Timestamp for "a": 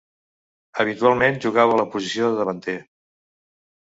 1.75-1.79